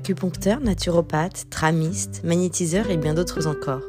[0.00, 3.82] acupuncteur, naturopathe, tramiste, magnétiseur et bien d'autres encore.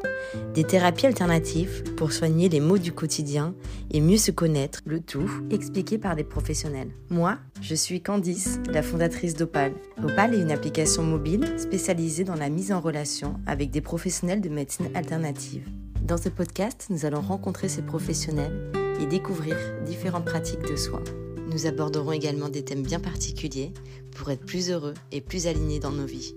[0.54, 3.56] Des thérapies alternatives pour soigner les maux du quotidien
[3.92, 6.92] et mieux se connaître, le tout expliqué par des professionnels.
[7.10, 9.72] Moi, je suis Candice, la fondatrice d'Opal.
[10.04, 14.50] Opal est une application mobile spécialisée dans la mise en relation avec des professionnels de
[14.50, 15.66] médecine alternative.
[16.02, 21.04] Dans ce podcast, nous allons rencontrer ces professionnels et découvrir différentes pratiques de soins.
[21.52, 23.74] Nous aborderons également des thèmes bien particuliers
[24.16, 26.34] pour être plus heureux et plus alignés dans nos vies.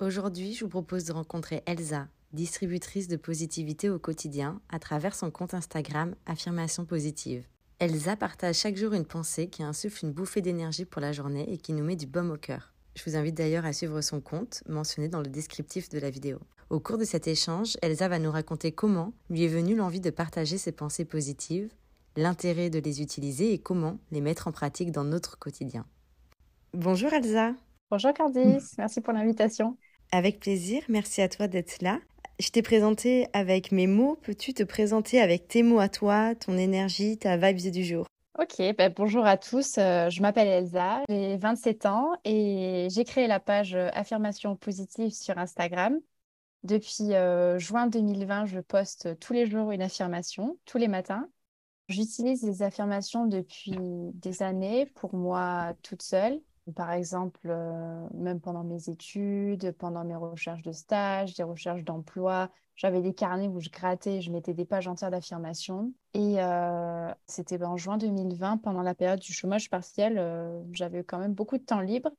[0.00, 5.30] Aujourd'hui, je vous propose de rencontrer Elsa, distributrice de positivité au quotidien à travers son
[5.30, 7.44] compte Instagram Affirmation Positive.
[7.80, 11.58] Elsa partage chaque jour une pensée qui insuffle une bouffée d'énergie pour la journée et
[11.58, 12.72] qui nous met du baume au cœur.
[12.94, 16.38] Je vous invite d'ailleurs à suivre son compte, mentionné dans le descriptif de la vidéo.
[16.70, 20.10] Au cours de cet échange, Elsa va nous raconter comment lui est venue l'envie de
[20.10, 21.68] partager ses pensées positives,
[22.16, 25.84] l'intérêt de les utiliser et comment les mettre en pratique dans notre quotidien.
[26.72, 27.54] Bonjour Elsa.
[27.90, 29.76] Bonjour Candice, merci pour l'invitation.
[30.12, 31.98] Avec plaisir, merci à toi d'être là.
[32.38, 36.56] Je t'ai présenté avec mes mots, peux-tu te présenter avec tes mots à toi, ton
[36.56, 38.06] énergie, ta vibe du jour?
[38.38, 43.26] Ok, ben bonjour à tous, euh, je m'appelle Elsa, j'ai 27 ans et j'ai créé
[43.26, 45.98] la page Affirmation positive sur Instagram.
[46.62, 51.28] Depuis euh, juin 2020, je poste tous les jours une affirmation, tous les matins.
[51.88, 53.76] J'utilise les affirmations depuis
[54.14, 56.40] des années pour moi toute seule.
[56.76, 62.50] Par exemple, euh, même pendant mes études, pendant mes recherches de stage, des recherches d'emploi,
[62.76, 65.92] j'avais des carnets où je grattais, je mettais des pages entières d'affirmations.
[66.14, 70.22] Et euh, c'était en juin 2020, pendant la période du chômage partiel,
[70.72, 72.10] j'avais quand même beaucoup de temps libre.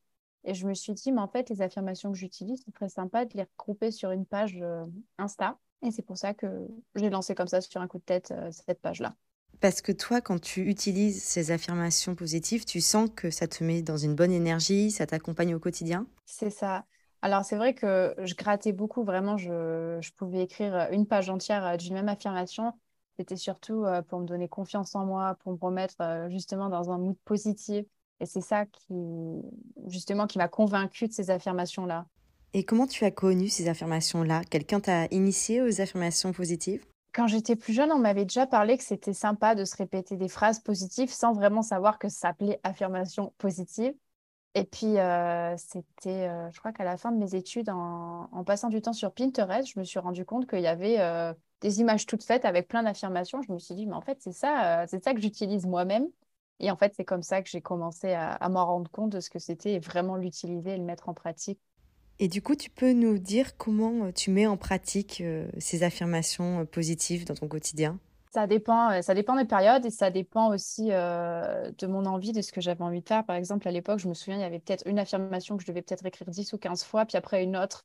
[0.44, 3.26] Et je me suis dit, mais en fait, les affirmations que j'utilise, c'est très sympa
[3.26, 4.86] de les regrouper sur une page euh,
[5.18, 5.58] Insta.
[5.84, 8.50] Et c'est pour ça que j'ai lancé comme ça sur un coup de tête euh,
[8.52, 9.14] cette page-là.
[9.60, 13.84] Parce que toi, quand tu utilises ces affirmations positives, tu sens que ça te met
[13.84, 16.08] dans une bonne énergie, ça t'accompagne au quotidien?
[16.26, 16.86] C'est ça.
[17.22, 21.64] Alors c'est vrai que je grattais beaucoup, vraiment, je, je pouvais écrire une page entière
[21.66, 22.74] euh, d'une même affirmation.
[23.18, 27.18] C'était surtout pour me donner confiance en moi, pour me remettre justement dans un mood
[27.26, 27.86] positif.
[28.22, 29.42] Et c'est ça qui,
[29.88, 32.06] justement, qui m'a convaincue de ces affirmations-là.
[32.54, 34.44] Et comment tu as connu ces affirmations-là?
[34.50, 36.86] Quelqu'un t'a initié aux affirmations positives?
[37.14, 40.28] Quand j'étais plus jeune, on m'avait déjà parlé que c'était sympa de se répéter des
[40.28, 43.94] phrases positives sans vraiment savoir que ça s'appelait affirmation positive.
[44.54, 48.70] Et puis, euh, c'était, euh, je crois qu'à la fin de mes études, en, passant
[48.70, 52.06] du temps sur Pinterest, je me suis rendu compte qu'il y avait euh, des images
[52.06, 53.42] toutes faites avec plein d'affirmations.
[53.42, 56.08] Je me suis dit, mais en fait, c'est ça, c'est ça que j'utilise moi-même.
[56.62, 59.32] Et en fait, c'est comme ça que j'ai commencé à, m'en rendre compte de ce
[59.32, 61.60] que c'était et vraiment l'utiliser et le mettre en pratique.
[62.20, 65.82] Et du coup, tu peux nous dire comment euh, tu mets en pratique euh, ces
[65.82, 67.98] affirmations euh, positives dans ton quotidien?
[68.32, 72.54] Ça dépend, ça dépend des périodes et ça dépend aussi de mon envie, de ce
[72.54, 73.26] que j'avais envie de faire.
[73.26, 75.68] Par exemple, à l'époque, je me souviens, il y avait peut-être une affirmation que je
[75.68, 77.84] devais peut-être écrire 10 ou 15 fois, puis après une autre,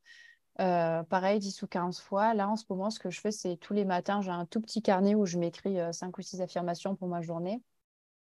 [0.56, 2.32] pareil, 10 ou 15 fois.
[2.32, 4.60] Là, en ce moment, ce que je fais, c'est tous les matins, j'ai un tout
[4.60, 7.60] petit carnet où je m'écris 5 ou 6 affirmations pour ma journée.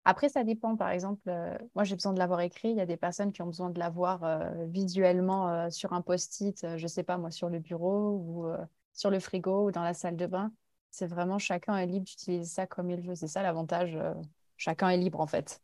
[0.10, 0.76] Après, ça dépend.
[0.76, 2.70] Par exemple, euh, moi, j'ai besoin de l'avoir écrit.
[2.72, 6.02] Il y a des personnes qui ont besoin de l'avoir euh, visuellement euh, sur un
[6.02, 8.48] post-it, je ne sais pas, moi, sur le bureau ou
[8.92, 10.52] sur le frigo ou dans la salle de bain.
[10.90, 13.14] C'est vraiment chacun est libre d'utiliser ça comme il veut.
[13.14, 13.96] C'est ça l'avantage.
[14.58, 15.62] chacun est libre, en fait.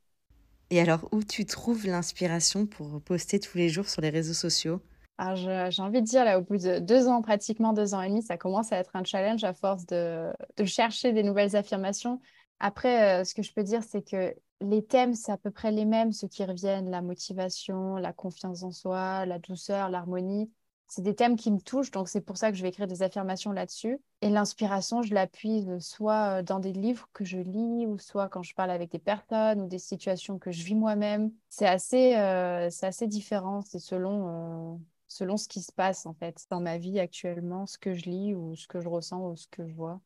[0.70, 4.80] Et alors, où tu trouves l'inspiration pour poster tous les jours sur les réseaux sociaux?
[5.18, 8.10] Ah, j'ai envie de dire, là, au bout de deux ans, pratiquement deux ans et
[8.10, 12.20] demi, ça commence à être un challenge à force de, de chercher des nouvelles affirmations.
[12.60, 15.72] Après, euh, ce que je peux dire, c'est que les thèmes, c'est à peu près
[15.72, 20.52] les mêmes, ceux qui reviennent, la motivation, la confiance en soi, la douceur, l'harmonie.
[20.88, 23.02] C'est des thèmes qui me touchent, donc c'est pour ça que je vais écrire des
[23.02, 24.00] affirmations là-dessus.
[24.22, 28.54] Et l'inspiration, je l'appuie soit dans des livres que je lis, ou soit quand je
[28.54, 31.32] parle avec des personnes ou des situations que je vis moi-même.
[31.50, 34.78] C'est assez, euh, assez différent, c'est selon, euh,
[35.08, 38.36] selon ce qui se passe en fait dans ma vie actuellement, ce que je lis
[38.36, 40.00] ou ce que je ressens ou ce que je vois.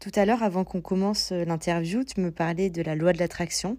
[0.00, 3.18] Tout à l'heure, avant qu'on commence euh, l'interview, tu me parlais de la loi de
[3.18, 3.76] l'attraction,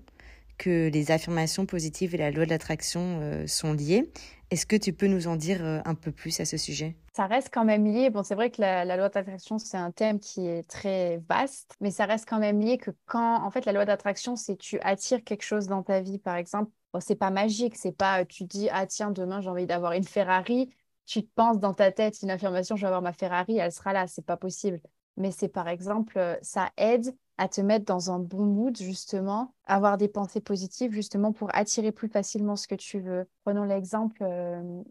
[0.60, 4.12] que les affirmations positives et la loi de l'attraction euh, sont liées.
[4.52, 6.96] Est-ce que tu peux nous en dire euh, un peu plus à ce sujet?
[7.14, 8.12] Ça reste quand même lié.
[8.12, 11.76] Bon, c'est vrai que la, loi de l'attraction, c'est un thème qui est très vaste,
[11.82, 14.80] mais ça reste quand même lié que quand, en fait, la loi d'attraction, c'est tu
[14.82, 16.70] attires quelque chose dans ta vie, par exemple.
[16.94, 20.04] Bon, c'est pas magique, c'est pas tu dis ah tiens demain j'ai envie d'avoir une
[20.04, 20.70] Ferrari,
[21.06, 23.94] tu te penses dans ta tête une affirmation je vais avoir ma Ferrari, elle sera
[23.94, 24.82] là, c'est pas possible
[25.18, 29.54] mais c'est par exemple, euh, ça aide à te mettre dans un bon mood, justement,
[29.66, 33.28] avoir des pensées positives, justement, pour attirer plus facilement ce que tu veux.
[33.44, 34.84] Prenons l'exemple, euh,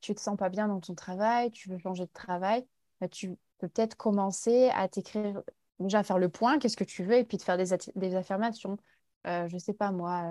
[0.00, 2.66] tu te sens pas bien dans ton travail, tu veux changer de travail,
[3.00, 5.42] bah, tu peux peut-être commencer à t'écrire,
[5.80, 8.78] déjà à faire le point, qu'est-ce que tu veux, et puis de faire des, affirmations.
[9.24, 10.22] je ne sais pas moi,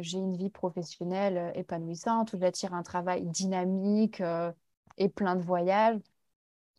[0.00, 4.22] j'ai une vie professionnelle épanouissante ou j'attire un travail dynamique
[4.98, 5.98] et plein de voyages,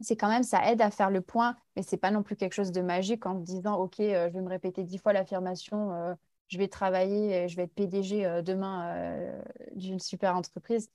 [0.02, 2.54] c'est quand même, ça aide à faire le point, mais c'est pas non plus quelque
[2.54, 6.16] chose de magique en disant, OK, je vais me répéter dix fois l'affirmation,
[6.48, 9.32] je vais travailler, je vais être PDG demain
[9.76, 10.90] d'une super entreprise.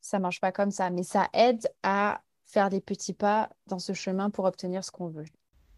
[0.00, 3.94] Ça marche pas comme ça, mais ça aide à faire des petits pas dans ce
[3.94, 5.24] chemin pour obtenir ce qu'on veut.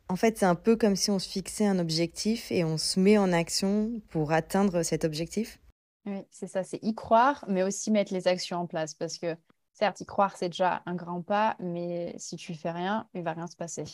[0.08, 3.00] En fait, c'est un peu comme si on se fixait un objectif et on se
[3.00, 5.60] met en action pour atteindre cet objectif.
[6.04, 8.94] Oui, c'est ça, c'est y croire, mais aussi mettre les actions en place.
[8.94, 9.36] Parce que
[9.76, 13.32] certes, y croire, c'est déjà un grand pas, mais si tu fais rien, il va
[13.32, 13.84] rien se passer.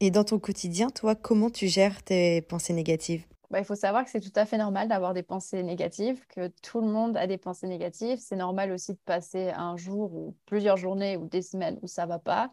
[0.00, 3.24] Et dans ton quotidien, toi, comment tu gères tes pensées négatives?
[3.50, 6.48] Bah, il faut savoir que c'est tout à fait normal d'avoir des pensées négatives, que
[6.62, 8.18] tout le monde a des pensées négatives.
[8.18, 12.06] C'est normal aussi de passer un jour ou plusieurs journées ou des semaines où ça
[12.06, 12.52] va pas,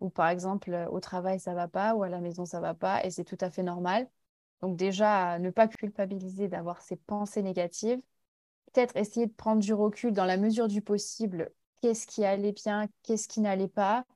[0.00, 3.02] ou par exemple au travail ça va pas, ou à la maison ça va pas,
[3.04, 4.06] et c'est tout à fait normal.
[4.60, 8.00] Donc déjà, ne pas culpabiliser d'avoir ces pensées négatives.
[8.72, 11.52] Peut-être essayer de prendre du recul dans la mesure du possible.
[11.84, 14.06] Qu'est-ce qui allait bien, qu'est-ce qui n'allait pas,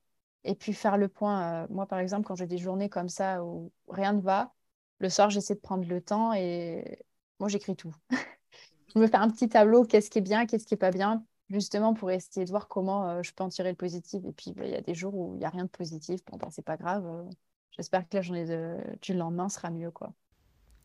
[0.43, 1.65] et puis faire le point.
[1.65, 4.55] Euh, moi, par exemple, quand j'ai des journées comme ça où rien ne va,
[4.97, 7.05] le soir, j'essaie de prendre le temps et
[7.39, 7.93] moi, j'écris tout.
[8.95, 11.23] je me fais un petit tableau, qu'est-ce qui est bien, qu'est-ce qui est pas bien,
[11.51, 14.25] justement pour essayer de voir comment euh, je peux en tirer le positif.
[14.25, 16.21] Et puis, bah, il y a des jours où il n'y a rien de positif.
[16.25, 17.05] Bon, ben, c'est pas grave.
[17.05, 17.29] Euh,
[17.77, 20.11] j'espère que la journée de, du lendemain sera mieux, quoi.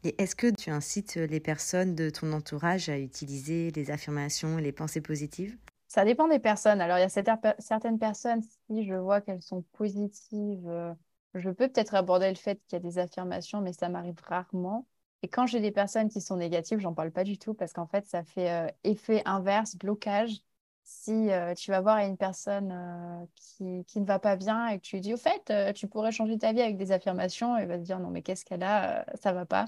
[0.02, 4.62] Et est-ce que tu incites les personnes de ton entourage à utiliser les affirmations et
[4.62, 5.56] les pensées positives?
[5.94, 6.80] Ça dépend des personnes.
[6.80, 10.92] Alors, il y a certaines personnes, si je vois qu'elles sont positives, euh,
[11.34, 14.88] je peux peut-être aborder le fait qu'il y a des affirmations, mais ça m'arrive rarement.
[15.22, 17.86] Et quand j'ai des personnes qui sont négatives, j'en parle pas du tout parce qu'en
[17.86, 20.40] fait, ça fait euh, effet inverse, blocage.
[20.82, 24.82] Si euh, tu vas voir une personne qui, qui, ne va pas bien et que
[24.84, 27.78] tu lui dis, au fait, tu pourrais changer ta vie avec des affirmations, elle va
[27.78, 29.66] te dire, non, mais qu'est-ce qu'elle a Ça va pas.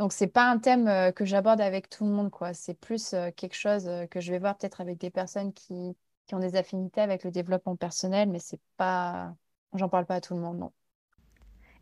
[0.00, 2.54] Donc, c'est pas un thème que j'aborde avec tout le monde, quoi.
[2.54, 6.38] C'est plus quelque chose que je vais voir peut-être avec des personnes qui, qui ont
[6.40, 9.34] des affinités avec le développement personnel, mais c'est pas,
[9.74, 10.72] j'en parle pas à tout le monde, non.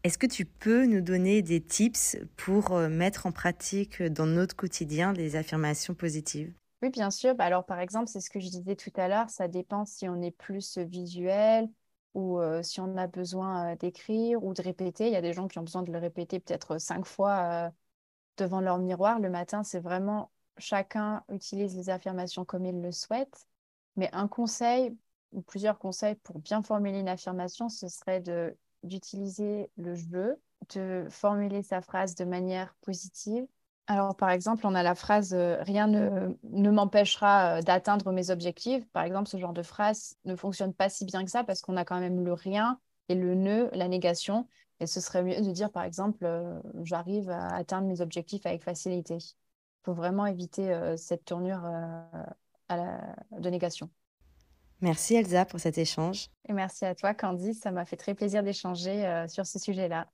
[0.04, 4.56] Est-ce que tu peux nous donner des tips pour euh, mettre en pratique dans notre
[4.56, 6.52] quotidien des affirmations positives?
[6.82, 7.34] Oui, bien sûr.
[7.34, 10.08] Bah, alors, par exemple, c'est ce que je disais tout à l'heure, ça dépend si
[10.08, 11.68] on est plus visuel
[12.14, 15.08] ou euh, si on a besoin euh, d'écrire ou de répéter.
[15.08, 17.72] Il y a des gens qui ont besoin de le répéter peut-être cinq fois
[18.38, 19.18] devant leur miroir.
[19.20, 23.46] Le matin, c'est vraiment chacun utilise les affirmations comme il le souhaite.
[23.96, 24.96] Mais un conseil
[25.32, 28.22] ou plusieurs conseils pour bien formuler une affirmation, ce serait
[28.82, 30.40] d'utiliser le jeu,
[30.74, 33.46] de formuler sa phrase de manière positive.
[33.86, 38.30] Alors, par exemple, on a la phrase euh, Rien ne, ne m'empêchera euh, d'atteindre mes
[38.30, 38.86] objectifs.
[38.90, 41.76] Par exemple, ce genre de phrase ne fonctionne pas si bien que ça parce qu'on
[41.76, 44.46] a quand même le rien et le ne, la négation.
[44.80, 48.62] Et ce serait mieux de dire, par exemple, euh, J'arrive à atteindre mes objectifs avec
[48.62, 49.16] facilité.
[49.16, 51.64] Il faut vraiment éviter cette tournure
[52.68, 53.88] à la, de négation.
[54.80, 56.28] Merci Elsa pour cet échange.
[56.48, 60.06] Et merci à toi Candice, ça m'a fait très plaisir d'échanger euh, sur ce sujet-là.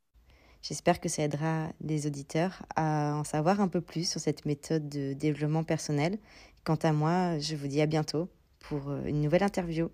[0.63, 4.89] J'espère que ça aidera les auditeurs à en savoir un peu plus sur cette méthode
[4.89, 6.19] de développement personnel.
[6.65, 8.31] Quant à moi, je vous dis à bientôt
[8.61, 9.91] pour euh, une nouvelle interview.